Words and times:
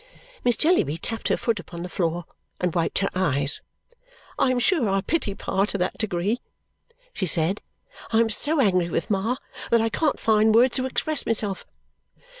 Miss 0.43 0.57
Jellyby 0.57 0.97
tapped 0.97 1.27
her 1.27 1.37
foot 1.37 1.59
upon 1.59 1.83
the 1.83 1.87
floor 1.87 2.25
and 2.59 2.73
wiped 2.73 2.97
her 3.05 3.09
eyes. 3.13 3.61
"I 4.39 4.49
am 4.49 4.57
sure 4.57 4.89
I 4.89 5.01
pity 5.01 5.35
Pa 5.35 5.65
to 5.65 5.77
that 5.77 5.99
degree," 5.99 6.39
she 7.13 7.27
said, 7.27 7.61
"and 8.11 8.19
am 8.23 8.29
so 8.31 8.59
angry 8.59 8.89
with 8.89 9.11
Ma 9.11 9.35
that 9.69 9.79
I 9.79 9.89
can't 9.89 10.19
find 10.19 10.55
words 10.55 10.75
to 10.77 10.87
express 10.87 11.27
myself! 11.27 11.67